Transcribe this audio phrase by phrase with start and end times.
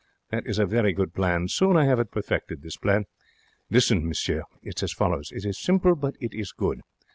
[0.31, 1.47] That is a very good plan.
[1.47, 3.05] Soon I have it perfected, this plan.
[3.69, 5.31] Listen, monsieur; it is as follows.
[5.31, 6.81] It is simple, but it is good.